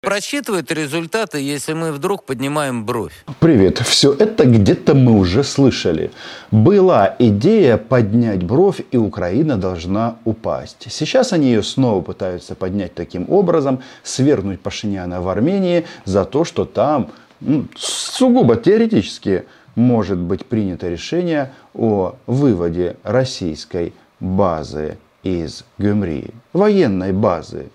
[0.00, 3.24] просчитывает результаты, если мы вдруг поднимаем бровь?
[3.38, 3.78] Привет.
[3.78, 6.10] Все это где-то мы уже слышали.
[6.50, 10.86] Была идея поднять бровь, и Украина должна упасть.
[10.90, 16.64] Сейчас они ее снова пытаются поднять таким образом, свергнуть Пашиняна в Армении за то, что
[16.64, 17.10] там
[17.40, 19.44] ну, сугубо теоретически
[19.74, 27.66] может быть принято решение о выводе российской базы из Гюмри, военной базы.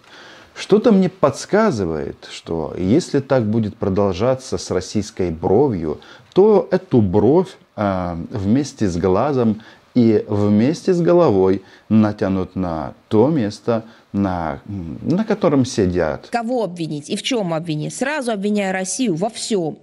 [0.55, 5.99] Что-то мне подсказывает, что если так будет продолжаться с российской бровью,
[6.33, 9.61] то эту бровь э, вместе с глазом
[9.95, 16.29] и вместе с головой натянут на то место, на, на котором сидят.
[16.31, 17.93] Кого обвинить и в чем обвинить?
[17.93, 19.77] Сразу обвиняя Россию во всем.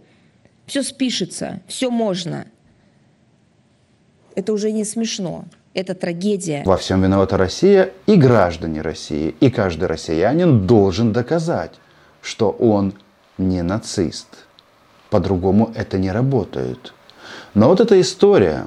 [0.65, 2.47] Все спишется, все можно.
[4.35, 5.45] Это уже не смешно.
[5.75, 6.63] Это трагедия.
[6.67, 9.35] Во всем виновата Россия и граждане России.
[9.41, 11.73] И каждый россиянин должен доказать,
[12.21, 12.93] что он
[13.39, 14.29] не нацист.
[15.09, 16.93] По-другому это не работает.
[17.55, 18.67] Но вот эта история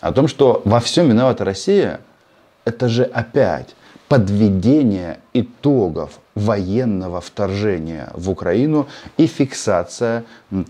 [0.00, 2.00] о том, что во всем виновата Россия,
[2.64, 3.76] это же опять
[4.08, 10.24] подведение итогов военного вторжения в Украину и фиксация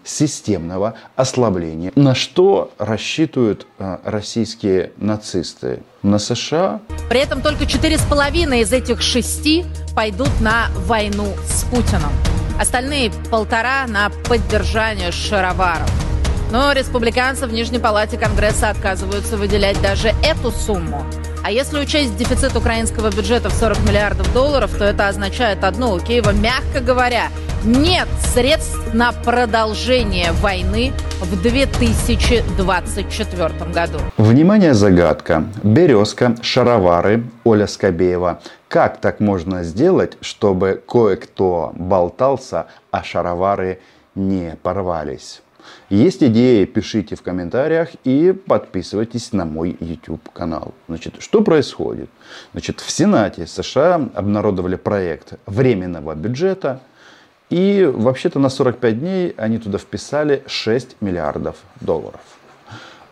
[0.05, 1.93] системного ослабления.
[1.95, 5.83] На что рассчитывают э, российские нацисты?
[6.03, 6.81] На США?
[7.09, 9.65] При этом только четыре с половиной из этих шести
[9.97, 12.13] пойдут на войну с Путиным.
[12.61, 15.91] Остальные полтора на поддержание шароваров.
[16.53, 21.05] Но республиканцы в Нижней Палате Конгресса отказываются выделять даже эту сумму.
[21.45, 25.95] А если учесть дефицит украинского бюджета в 40 миллиардов долларов, то это означает одно.
[25.95, 27.29] У Киева, мягко говоря,
[27.63, 33.99] нет средств на продолжение войны в 2024 году.
[34.17, 35.45] Внимание, загадка.
[35.63, 38.41] Березка, шаровары, Оля Скобеева.
[38.69, 43.81] Как так можно сделать, чтобы кое-кто болтался, а шаровары
[44.15, 45.43] не порвались?
[45.95, 50.75] Есть идеи, пишите в комментариях и подписывайтесь на мой YouTube канал.
[50.89, 52.11] Значит, что происходит?
[52.51, 56.81] Значит, в Сенате США обнародовали проект временного бюджета.
[57.49, 62.23] И вообще-то на 45 дней они туда вписали 6 миллиардов долларов.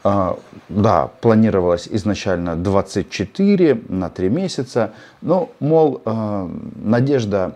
[0.02, 0.36] А,
[0.68, 4.92] да, планировалось изначально 24 на 3 месяца.
[5.20, 7.54] Но, мол, а, надежда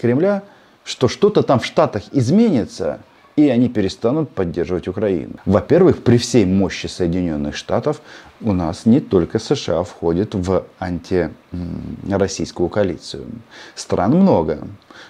[0.00, 0.44] Кремля,
[0.84, 3.00] что что-то там в Штатах изменится–
[3.36, 5.34] и они перестанут поддерживать Украину.
[5.44, 8.00] Во-первых, при всей мощи Соединенных Штатов
[8.40, 13.26] у нас не только США входит в антироссийскую коалицию.
[13.74, 14.58] Стран много.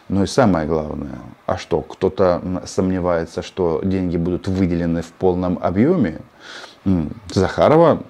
[0.09, 6.21] Ну и самое главное, а что, кто-то сомневается, что деньги будут выделены в полном объеме?
[7.33, 8.03] Захарова,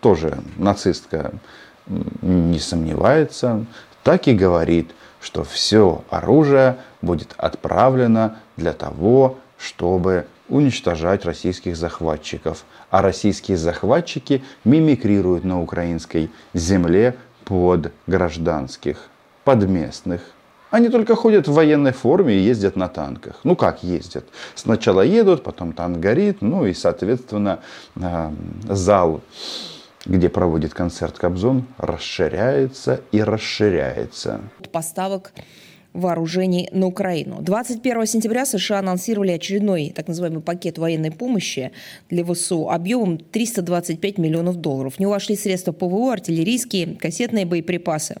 [0.00, 1.32] тоже нацистка,
[2.22, 3.66] не сомневается,
[4.02, 12.64] так и говорит, что все оружие будет отправлено для того, чтобы уничтожать российских захватчиков.
[12.90, 19.08] А российские захватчики мимикрируют на украинской земле под гражданских,
[19.44, 20.22] под местных.
[20.70, 23.40] Они только ходят в военной форме и ездят на танках.
[23.42, 24.26] Ну как ездят?
[24.54, 27.60] Сначала едут, потом танк горит, ну и, соответственно,
[27.96, 28.30] э,
[28.68, 29.22] зал,
[30.04, 34.40] где проводит концерт Кобзон, расширяется и расширяется.
[34.70, 35.32] Поставок
[35.92, 37.40] вооружений на Украину.
[37.40, 41.72] 21 сентября США анонсировали очередной так называемый пакет военной помощи
[42.10, 44.94] для ВСУ объемом 325 миллионов долларов.
[44.94, 48.16] В него вошли средства ПВО, артиллерийские, кассетные боеприпасы.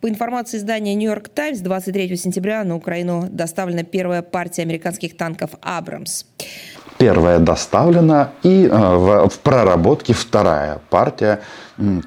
[0.00, 6.24] По информации издания «Нью-Йорк Таймс», 23 сентября на Украину доставлена первая партия американских танков «Абрамс».
[6.98, 11.42] Первая доставлена и э, в, проработке вторая партия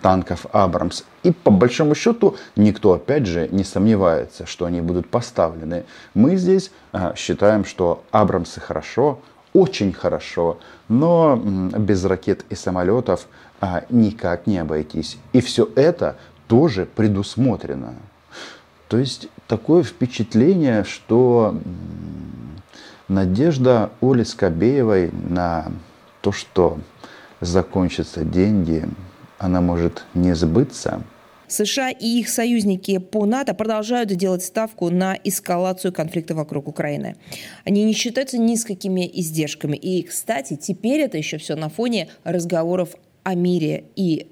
[0.01, 1.03] танков «Абрамс».
[1.21, 5.85] И по большому счету никто, опять же, не сомневается, что они будут поставлены.
[6.15, 9.19] Мы здесь э, считаем, что «Абрамсы» хорошо,
[9.53, 10.57] очень хорошо,
[10.87, 13.27] но без ракет и самолетов
[13.61, 15.17] э, никак не обойтись.
[15.33, 16.15] И все это
[16.47, 17.93] тоже предусмотрено.
[18.87, 21.55] То есть такое впечатление, что
[23.09, 25.71] надежда Оли Скобеевой на
[26.21, 26.79] то, что
[27.41, 28.85] закончатся деньги,
[29.37, 31.01] она может не сбыться.
[31.47, 37.15] США и их союзники по НАТО продолжают делать ставку на эскалацию конфликта вокруг Украины.
[37.65, 39.75] Они не считаются низкими издержками.
[39.75, 42.89] И, кстати, теперь это еще все на фоне разговоров
[43.23, 44.27] о мире и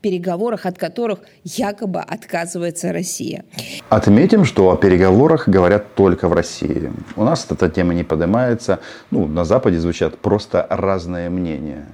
[0.00, 3.44] переговорах, от которых якобы отказывается Россия.
[3.88, 6.92] Отметим, что о переговорах говорят только в России.
[7.16, 8.78] У нас эта тема не поднимается.
[9.10, 11.86] Ну, на Западе звучат просто разные мнения.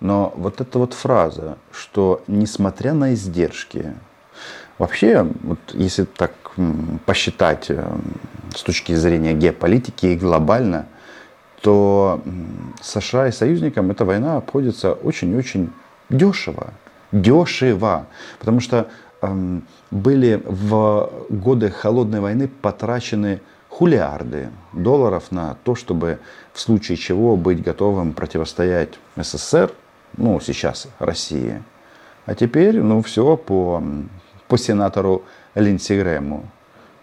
[0.00, 3.94] Но вот эта вот фраза, что несмотря на издержки,
[4.80, 6.32] Вообще, вот если так
[7.04, 7.84] посчитать э,
[8.56, 10.86] с точки зрения геополитики и глобально,
[11.60, 12.22] то
[12.80, 15.70] США и союзникам эта война обходится очень-очень
[16.08, 16.72] дешево.
[17.12, 18.06] Дешево.
[18.38, 18.88] Потому что
[19.22, 26.18] эм, были в годы холодной войны потрачены хулиарды долларов на то, чтобы
[26.52, 29.72] в случае чего быть готовым противостоять СССР,
[30.16, 31.62] ну сейчас России.
[32.26, 33.82] А теперь, ну все по,
[34.48, 35.22] по сенатору
[35.54, 36.44] Линдси Грэму.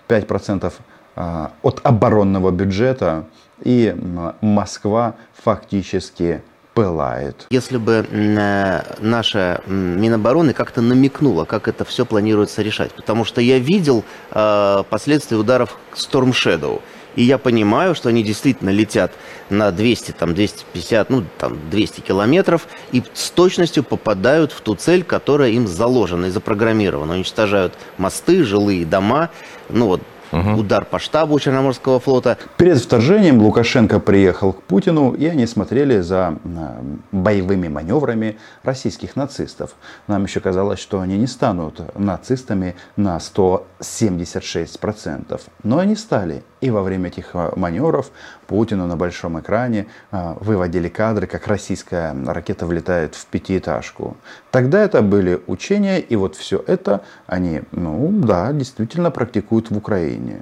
[0.08, 0.74] 5%
[1.16, 3.26] а, от оборонного бюджета
[3.64, 3.96] и
[4.42, 6.44] Москва фактически
[6.78, 7.48] пылает.
[7.50, 12.92] Если бы э, наша Минобороны как-то намекнула, как это все планируется решать.
[12.92, 16.80] Потому что я видел э, последствия ударов Storm Shadow.
[17.16, 19.12] И я понимаю, что они действительно летят
[19.50, 25.04] на 200, там, 250, ну, там, 200 километров и с точностью попадают в ту цель,
[25.04, 27.14] которая им заложена и запрограммирована.
[27.14, 29.32] Уничтожают мосты, жилые дома.
[29.70, 30.02] Ну, вот
[30.32, 30.62] угу.
[30.62, 32.38] удар по штабу Черноморского флота.
[32.58, 36.82] Перед вторжением Лукашенко приехал к Путину, и они смотрели за э,
[37.12, 39.72] боевыми маневрами российских нацистов.
[40.08, 45.42] Нам еще казалось, что они не станут нацистами на 176%.
[45.64, 46.44] Но они стали.
[46.60, 48.10] И во время этих э, маневров
[48.48, 54.18] Путину на большом экране э, выводили кадры, как российская ракета влетает в пятиэтажку.
[54.50, 60.42] Тогда это были учения, и вот все это они, ну да, действительно практикуют в Украине.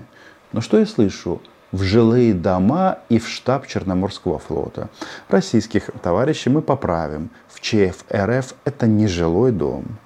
[0.53, 1.41] Но что я слышу?
[1.71, 4.87] в жилые дома и в штаб Черноморского флота.
[5.27, 7.29] Российских товарищей мы поправим.
[7.49, 9.97] В ЧФ РФ это не жилой дом.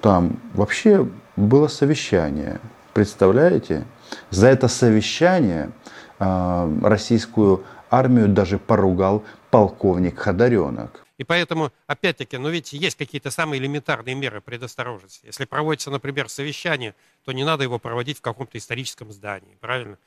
[0.00, 1.06] Там вообще
[1.36, 2.60] было совещание.
[2.94, 3.84] Представляете?
[4.30, 5.70] За это совещание
[6.18, 11.04] э, российскую армию даже поругал полковник Ходоренок.
[11.18, 15.26] И поэтому, опять-таки, ну ведь есть какие-то самые элементарные меры предосторожности.
[15.26, 16.94] Если проводится, например, совещание,
[17.24, 19.98] то не надо его проводить в каком-то историческом здании, правильно?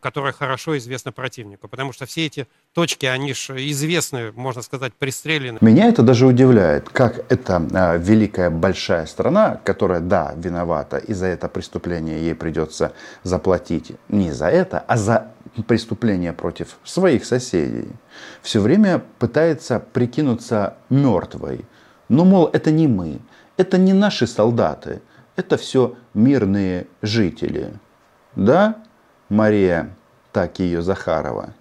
[0.00, 1.68] Которая хорошо известна противнику.
[1.68, 5.58] Потому что все эти точки, они же известны, можно сказать, пристрелены.
[5.60, 11.26] Меня это даже удивляет, как эта а, великая большая страна, которая, да, виновата, и за
[11.26, 12.92] это преступление ей придется
[13.22, 15.32] заплатить не за это, а за
[15.66, 17.88] преступление против своих соседей,
[18.40, 21.64] все время пытается прикинуться мертвой.
[22.08, 23.20] Ну, мол, это не мы,
[23.56, 25.02] это не наши солдаты,
[25.36, 27.72] это все мирные жители.
[28.36, 28.82] Да?
[29.32, 29.88] Мария,
[30.32, 31.54] так ее Захарова.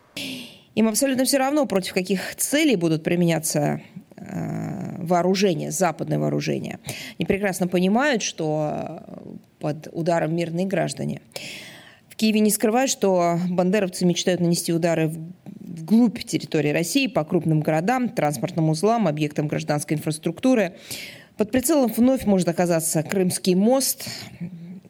[0.75, 3.81] Им абсолютно все равно, против каких целей будут применяться
[4.17, 6.79] э, вооружения, западное вооружение.
[7.17, 9.03] Они прекрасно понимают, что
[9.59, 11.21] под ударом мирные граждане.
[12.09, 15.11] В Киеве не скрывают, что бандеровцы мечтают нанести удары
[15.59, 20.75] вглубь территории России по крупным городам, транспортным узлам, объектам гражданской инфраструктуры.
[21.37, 24.09] Под прицелом вновь может оказаться Крымский мост,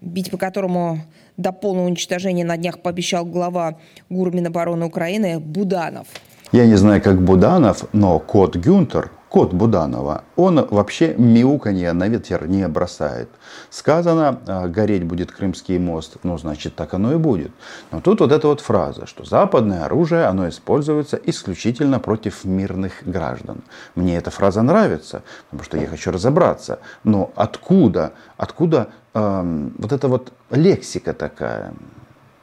[0.02, 1.02] бить по которому
[1.42, 3.78] до полного уничтожения на днях пообещал глава
[4.10, 6.08] ГУР Минобороны Украины Буданов.
[6.52, 12.50] Я не знаю, как Буданов, но кот Гюнтер, кот Буданова, он вообще мяуканье на ветер
[12.50, 13.30] не бросает.
[13.70, 17.52] Сказано, а, гореть будет Крымский мост, ну, значит, так оно и будет.
[17.92, 23.62] Но тут вот эта вот фраза, что западное оружие, оно используется исключительно против мирных граждан.
[23.96, 26.80] Мне эта фраза нравится, потому что я хочу разобраться.
[27.06, 31.74] Но откуда, откуда эм, вот эта вот лексика такая?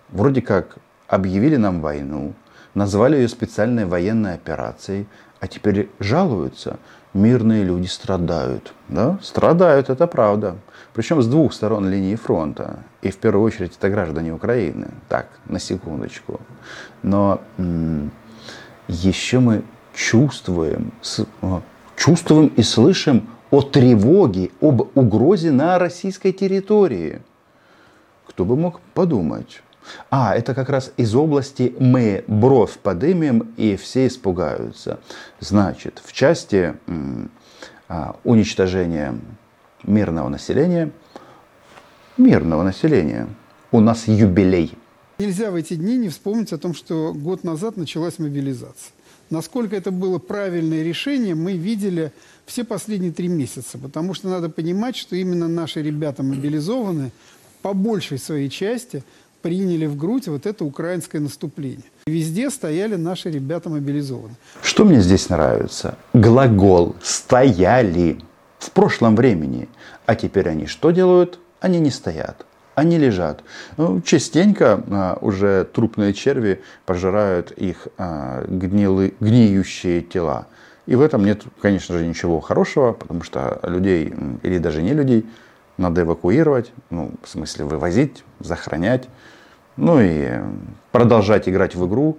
[0.08, 2.32] Вроде как объявили нам войну,
[2.78, 5.06] назвали ее специальной военной операцией,
[5.40, 6.78] а теперь жалуются,
[7.12, 8.72] мирные люди страдают.
[8.88, 9.18] Да?
[9.22, 10.56] Страдают, это правда.
[10.94, 12.78] Причем с двух сторон линии фронта.
[13.02, 14.88] И в первую очередь это граждане Украины.
[15.08, 16.40] Так, на секундочку.
[17.02, 18.10] Но м-
[18.86, 19.62] еще мы
[19.94, 21.26] чувствуем, с,
[21.96, 27.22] чувствуем и слышим о тревоге, об угрозе на российской территории.
[28.26, 29.62] Кто бы мог подумать?
[30.10, 35.00] А, это как раз из области мы бровь подымем и все испугаются.
[35.40, 36.74] Значит, в части
[37.88, 39.18] а, уничтожения
[39.84, 40.90] мирного населения,
[42.16, 43.28] мирного населения,
[43.72, 44.74] у нас юбилей.
[45.18, 48.92] Нельзя в эти дни не вспомнить о том, что год назад началась мобилизация.
[49.30, 52.12] Насколько это было правильное решение, мы видели
[52.46, 57.10] все последние три месяца, потому что надо понимать, что именно наши ребята мобилизованы
[57.60, 59.04] по большей своей части
[59.48, 61.86] приняли в грудь вот это украинское наступление.
[62.06, 64.34] Везде стояли наши ребята мобилизованы.
[64.62, 65.96] Что мне здесь нравится?
[66.12, 68.18] Глагол «стояли»
[68.58, 69.70] в прошлом времени.
[70.04, 71.38] А теперь они что делают?
[71.60, 72.44] Они не стоят.
[72.74, 73.42] Они лежат.
[73.78, 80.46] Ну, частенько а, уже трупные черви пожирают их а, гнилы, гниющие тела.
[80.84, 84.12] И в этом нет, конечно же, ничего хорошего, потому что людей,
[84.42, 85.24] или даже не людей,
[85.78, 89.08] надо эвакуировать, ну, в смысле вывозить, захоронять,
[89.78, 90.40] ну и
[90.92, 92.18] продолжать играть в игру,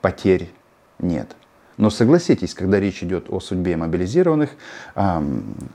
[0.00, 0.50] потерь
[0.98, 1.36] нет.
[1.76, 4.50] Но согласитесь, когда речь идет о судьбе мобилизированных,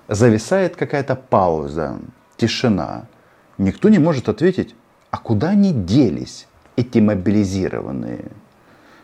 [0.08, 2.00] зависает какая-то пауза,
[2.38, 3.06] тишина.
[3.58, 4.76] Никто не может ответить,
[5.12, 8.26] а куда они делись, эти мобилизированные?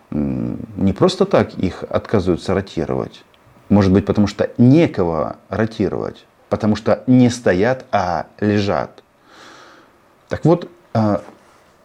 [0.09, 3.23] Не просто так их отказываются ротировать.
[3.69, 9.03] Может быть, потому что некого ротировать, потому что не стоят, а лежат.
[10.27, 11.21] Так вот, а,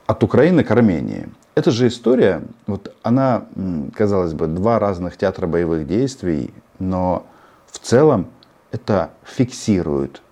[0.06, 1.28] от Украины к Армении.
[1.54, 3.46] Эта же история, вот она,
[3.94, 7.26] казалось бы, два разных театра боевых действий, но
[7.66, 8.26] в целом
[8.72, 10.22] это фиксирует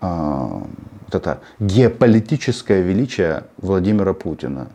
[0.00, 4.68] э, вот это геополитическое величие Владимира Путина.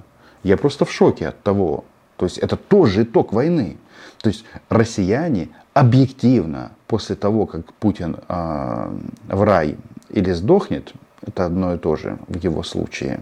[0.44, 1.84] Я просто в шоке от того.
[2.16, 3.78] То есть это тоже итог войны.
[4.22, 8.98] То есть россияне объективно после того, как Путин э,
[9.28, 9.78] в рай
[10.10, 13.22] или сдохнет, это одно и то же в его случае,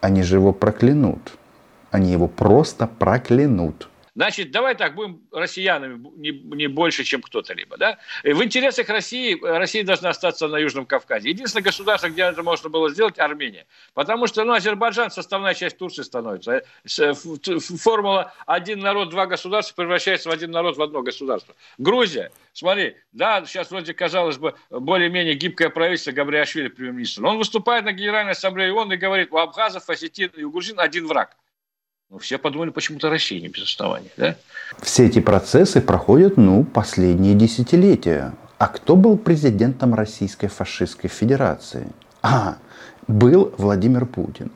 [0.00, 1.36] они же его проклянут.
[1.90, 3.88] Они его просто проклянут.
[4.18, 7.76] Значит, давай так, будем россиянами не, не больше, чем кто-то либо.
[7.76, 7.98] Да?
[8.24, 11.28] И в интересах России, Россия должна остаться на Южном Кавказе.
[11.28, 13.68] Единственное государство, где это можно было сделать, Армения.
[13.94, 16.64] Потому что ну, Азербайджан составная часть Турции становится.
[16.98, 21.54] Э, формула «один народ, два государства» превращается в один народ, в одно государство.
[21.78, 27.24] Грузия, смотри, да, сейчас вроде, казалось бы, более-менее гибкое правительство Габриашвили, премьер-министр.
[27.24, 31.06] Он выступает на Генеральной Ассамблее ООН и говорит, у абхазов, осетин и у грузин один
[31.06, 31.36] враг.
[32.10, 34.10] Ну, все подумали почему-то России, не без основания.
[34.16, 34.34] Да?
[34.80, 38.32] Все эти процессы проходят, ну, последние десятилетия.
[38.56, 41.88] А кто был президентом Российской фашистской федерации?
[42.22, 42.56] А,
[43.06, 44.50] был Владимир Путин.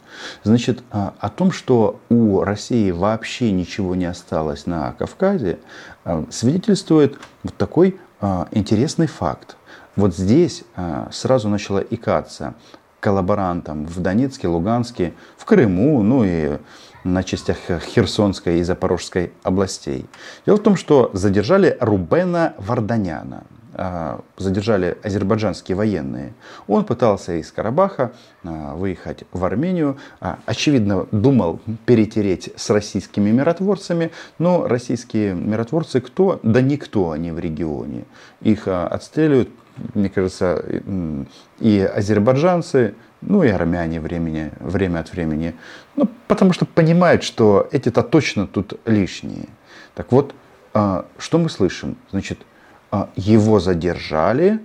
[0.45, 5.59] Значит, а, о том, что у России вообще ничего не осталось на Кавказе,
[6.05, 9.57] а, свидетельствует вот такой а, интересный факт.
[9.95, 10.65] Вот здесь
[11.11, 12.55] сразу начала икаться
[13.01, 16.57] коллаборантам в Донецке, Луганске, в Крыму, ну и
[17.05, 20.07] на частях Херсонской и Запорожской областей.
[20.47, 23.45] Дело в том, что задержали Рубена Варданяна,
[23.75, 26.35] а, задержали азербайджанские военные.
[26.67, 28.13] Он пытался из Карабаха
[28.45, 29.97] а, выехать в Армению.
[30.21, 36.39] А, очевидно, думал перетереть с российскими миротворцами, но российские миротворцы кто?
[36.43, 38.05] Да никто они в регионе.
[38.43, 39.49] Их отстреливают,
[39.95, 40.63] мне кажется,
[41.59, 45.55] и азербайджанцы, ну и армяне времени, время от времени.
[45.97, 49.49] Ну, потому что понимают, что эти-то точно тут лишние.
[49.95, 50.35] Так вот,
[50.75, 51.97] а, что мы слышим?
[52.11, 52.39] Значит,
[52.91, 54.61] а, его задержали,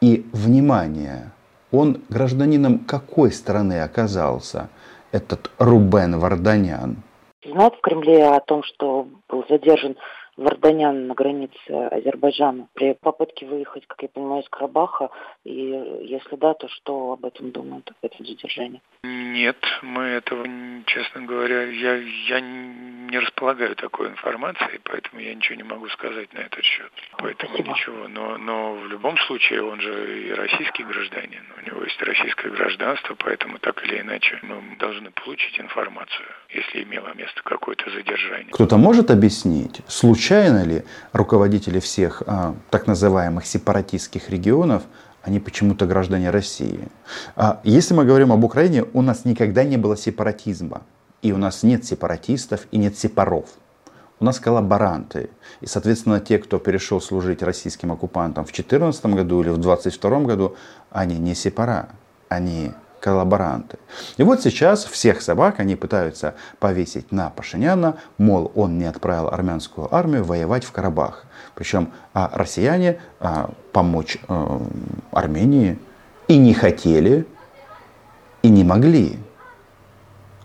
[0.00, 1.32] и, внимание,
[1.70, 4.70] он гражданином какой страны оказался,
[5.12, 6.96] этот Рубен Варданян?
[7.44, 9.96] Знают в Кремле о том, что был задержан
[10.36, 15.10] Варданян на границе Азербайджана при попытке выехать, как я понимаю, из Карабаха?
[15.44, 18.80] И если да, то что об этом думают, об этом задержании?
[19.02, 20.46] Нет, мы этого,
[20.86, 22.40] честно говоря, я, я
[23.10, 26.90] не располагаю такой информацией, поэтому я ничего не могу сказать на этот счет.
[27.18, 27.70] Поэтому Спасибо.
[27.70, 28.08] ничего.
[28.08, 33.16] Но, но в любом случае он же и российский гражданин, у него есть российское гражданство,
[33.18, 38.52] поэтому так или иначе мы должны получить информацию, если имело место какое-то задержание.
[38.52, 44.84] Кто-то может объяснить, случайно ли руководители всех а, так называемых сепаратистских регионов
[45.22, 46.88] они почему-то граждане России.
[47.36, 50.82] А если мы говорим об Украине, у нас никогда не было сепаратизма.
[51.22, 53.46] И у нас нет сепаратистов и нет сепаров.
[54.20, 55.30] У нас коллаборанты.
[55.60, 60.56] И, соответственно, те, кто перешел служить российским оккупантам в 2014 году или в 2022 году,
[60.90, 61.88] они не сепара,
[62.28, 63.78] они коллаборанты.
[64.18, 69.92] И вот сейчас всех собак они пытаются повесить на Пашиняна, мол, он не отправил армянскую
[69.94, 71.24] армию воевать в Карабах.
[71.54, 74.60] Причем а россияне а, помочь а,
[75.12, 75.78] Армении
[76.28, 77.26] и не хотели,
[78.42, 79.18] и не могли.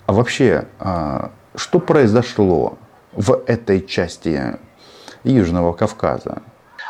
[0.05, 2.77] А вообще, а, что произошло
[3.12, 4.57] в этой части
[5.24, 6.41] Южного Кавказа?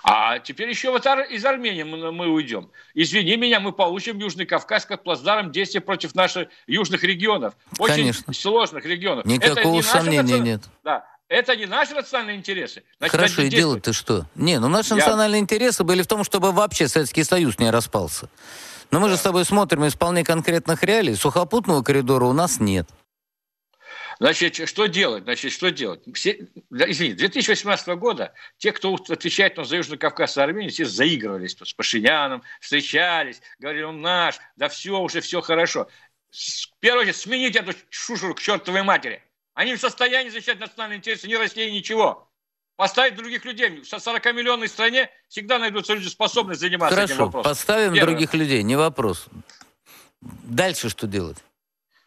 [0.07, 2.69] А теперь еще вот из Армении мы, мы уйдем.
[2.93, 7.55] Извини меня, мы получим Южный Кавказ как плацдарм действия против наших южных регионов.
[7.79, 8.33] Очень Конечно.
[8.33, 9.25] сложных регионов.
[9.25, 10.43] Никакого Это сомнения национ...
[10.43, 10.61] нет.
[10.83, 11.05] Да.
[11.27, 12.83] Это не наши национальные интересы.
[12.99, 14.27] Значит, Хорошо, и дело ты что?
[14.35, 14.97] Не, ну наши Я...
[14.97, 18.29] национальные интересы были в том, чтобы вообще Советский Союз не распался.
[18.91, 19.13] Но мы да.
[19.13, 21.15] же с тобой смотрим из вполне конкретных реалий.
[21.15, 22.87] Сухопутного коридора у нас нет.
[24.19, 25.23] Значит, что делать?
[25.23, 26.01] Значит, что делать?
[26.13, 31.73] Все, извините, 2018 года те, кто отвечает за Южный Кавказ и Армению, все заигрывались с
[31.73, 35.89] Пашиняном, встречались, говорили, он наш, да все, уже все хорошо.
[36.31, 39.21] В первую очередь, сменить эту шушеру к чертовой матери.
[39.53, 42.29] Они в состоянии защищать национальные интересы ни России, ничего.
[42.75, 43.69] Поставить других людей.
[43.69, 47.49] В 40-миллионной стране всегда найдутся люди, способные заниматься Хорошо, этим вопросом.
[47.49, 48.11] поставим Первое.
[48.11, 49.27] других людей, не вопрос.
[50.21, 51.37] Дальше что делать?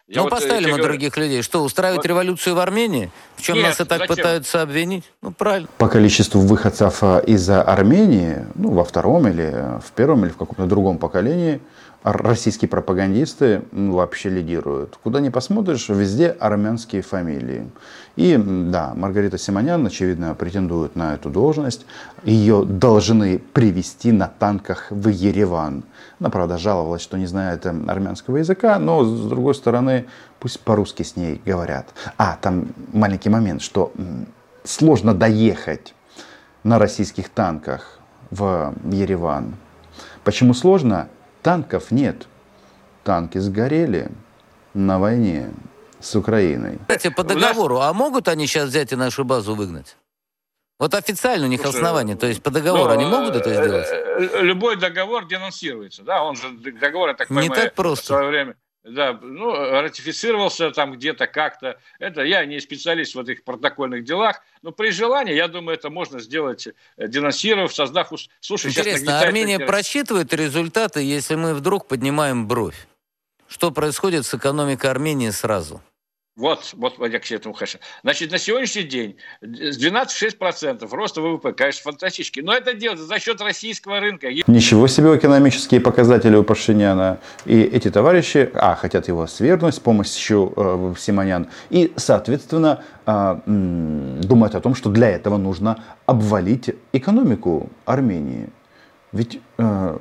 [0.08, 1.42] Я ну, вот, э, поставили мы говорю, других людей.
[1.42, 3.10] Что, устраивать Вот- революцию в Армении?
[3.36, 4.16] В чем Нет, нас и так зачем?
[4.16, 5.04] пытаются обвинить?
[5.20, 5.68] Ну, правильно.
[5.76, 10.64] По количеству выходцев а, из Армении, ну, во втором или в первом или в каком-то
[10.64, 11.60] другом поколении,
[12.02, 14.98] российские пропагандисты вообще лидируют.
[15.02, 17.68] Куда ни посмотришь, везде армянские фамилии.
[18.16, 21.86] И да, Маргарита Симонян, очевидно, претендует на эту должность.
[22.24, 25.84] Ее должны привести на танках в Ереван.
[26.20, 30.06] Она, правда, жаловалась, что не знает э, армянского языка, но, с другой стороны,
[30.40, 31.88] пусть по-русски с ней говорят.
[32.16, 33.92] А, там маленький момент, что
[34.64, 35.94] сложно доехать
[36.64, 38.00] на российских танках
[38.30, 39.54] в Ереван.
[40.24, 41.08] Почему сложно?
[41.42, 42.26] Танков нет.
[43.04, 44.10] Танки сгорели
[44.74, 45.50] на войне
[46.00, 46.78] с Украиной.
[46.82, 49.96] Кстати, по договору, а могут они сейчас взять и нашу базу выгнать?
[50.78, 53.54] Вот официально у них Слушай, основания, то есть по договору Ну, они могут это э,
[53.64, 53.86] сделать?
[53.90, 58.04] э, Любой договор денонсируется, да, он же договор, я так Не понимаю, так просто.
[58.04, 58.54] в свое время,
[58.84, 61.78] да, ну, ратифицировался там где-то как-то.
[61.98, 66.20] Это я не специалист в этих протокольных делах, но при желании, я думаю, это можно
[66.20, 68.10] сделать, э, денонсировав, создав...
[68.40, 69.68] Слушай, Интересно, Армения интерес.
[69.68, 72.86] просчитывает результаты, если мы вдруг поднимаем бровь?
[73.48, 75.82] Что происходит с экономикой Армении сразу?
[76.38, 77.78] Вот, вот я к этому хочу.
[78.04, 82.42] Значит, на сегодняшний день с 12,6% роста ВВП, конечно, фантастический.
[82.42, 84.28] Но это делается за счет российского рынка.
[84.46, 87.18] Ничего себе экономические показатели у Пашиняна.
[87.44, 91.48] И эти товарищи, а, хотят его свергнуть с помощью э, Симонян.
[91.70, 98.48] И, соответственно, м, думают о том, что для этого нужно обвалить экономику Армении.
[99.10, 99.98] Ведь э,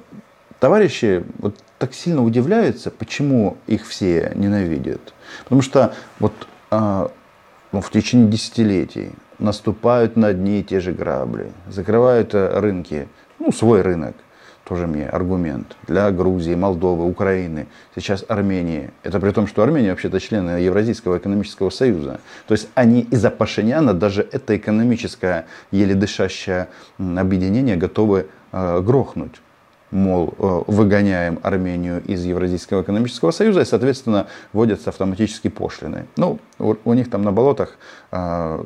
[0.59, 5.15] товарищи вот так сильно удивляются, почему их все ненавидят.
[5.43, 6.33] Потому что вот
[6.69, 7.11] а,
[7.71, 13.07] ну, в течение десятилетий наступают на одни и те же грабли, закрывают э, рынки,
[13.39, 14.15] ну, свой рынок,
[14.67, 18.91] тоже мне аргумент, для Грузии, Молдовы, Украины, сейчас Армении.
[19.03, 22.19] Это при том, что Армения вообще-то член Евразийского экономического союза.
[22.47, 29.41] То есть они из-за Пашиняна даже это экономическое, еле дышащее объединение готовы э, грохнуть
[29.91, 36.07] мол, э, выгоняем Армению из Евразийского экономического союза, и, соответственно, вводятся автоматически пошлины.
[36.17, 37.77] Ну, у, них там на болотах,
[38.11, 38.63] э,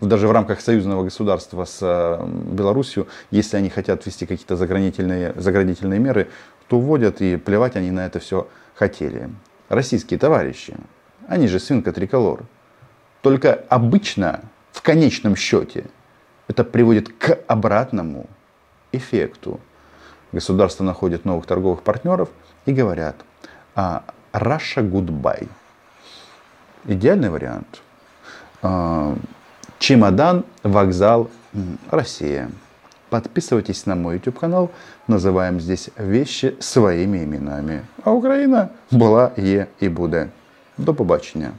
[0.00, 6.00] даже в рамках союзного государства с э, Белоруссией, если они хотят ввести какие-то заградительные, заградительные
[6.00, 6.28] меры,
[6.68, 9.30] то вводят, и плевать они на это все хотели.
[9.68, 10.74] Российские товарищи,
[11.26, 12.44] они же свинка триколор.
[13.22, 15.84] Только обычно, в конечном счете,
[16.46, 18.26] это приводит к обратному
[18.92, 19.60] эффекту
[20.32, 22.28] государство находит новых торговых партнеров
[22.66, 23.16] и говорят,
[23.74, 25.48] а, Russia goodbye.
[26.84, 27.82] Идеальный вариант.
[28.62, 29.16] А,
[29.78, 31.30] Чемодан, вокзал,
[31.90, 32.50] Россия.
[33.10, 34.70] Подписывайтесь на мой YouTube канал.
[35.06, 37.82] Называем здесь вещи своими именами.
[38.04, 40.28] А Украина была, є і буде.
[40.78, 41.52] До побачення.